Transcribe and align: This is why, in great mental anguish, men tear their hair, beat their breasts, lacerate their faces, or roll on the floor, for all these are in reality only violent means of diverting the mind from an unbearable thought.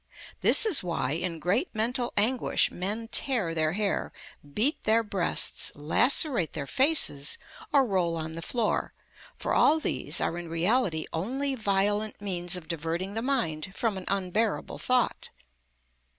This 0.39 0.65
is 0.65 0.81
why, 0.81 1.11
in 1.11 1.37
great 1.37 1.69
mental 1.75 2.11
anguish, 2.17 2.71
men 2.71 3.07
tear 3.09 3.53
their 3.53 3.73
hair, 3.73 4.11
beat 4.51 4.81
their 4.85 5.03
breasts, 5.03 5.71
lacerate 5.75 6.53
their 6.53 6.65
faces, 6.65 7.37
or 7.71 7.85
roll 7.85 8.15
on 8.17 8.33
the 8.33 8.41
floor, 8.41 8.95
for 9.37 9.53
all 9.53 9.79
these 9.79 10.19
are 10.19 10.39
in 10.39 10.49
reality 10.49 11.05
only 11.13 11.53
violent 11.53 12.19
means 12.19 12.55
of 12.55 12.67
diverting 12.67 13.13
the 13.13 13.21
mind 13.21 13.73
from 13.75 13.95
an 13.95 14.05
unbearable 14.07 14.79
thought. 14.79 15.29